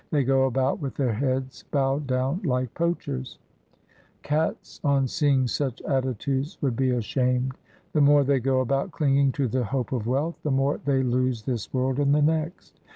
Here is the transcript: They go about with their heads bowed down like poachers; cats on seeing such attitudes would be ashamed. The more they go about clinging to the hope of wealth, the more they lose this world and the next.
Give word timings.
They 0.09 0.23
go 0.23 0.45
about 0.47 0.79
with 0.79 0.95
their 0.95 1.13
heads 1.13 1.61
bowed 1.69 2.07
down 2.07 2.41
like 2.43 2.73
poachers; 2.73 3.37
cats 4.23 4.81
on 4.83 5.07
seeing 5.07 5.45
such 5.47 5.79
attitudes 5.83 6.57
would 6.59 6.75
be 6.75 6.89
ashamed. 6.89 7.53
The 7.93 8.01
more 8.01 8.23
they 8.23 8.39
go 8.39 8.61
about 8.61 8.89
clinging 8.91 9.31
to 9.33 9.47
the 9.47 9.65
hope 9.65 9.91
of 9.91 10.07
wealth, 10.07 10.39
the 10.41 10.49
more 10.49 10.79
they 10.85 11.03
lose 11.03 11.43
this 11.43 11.71
world 11.71 11.99
and 11.99 12.15
the 12.15 12.21
next. 12.23 12.79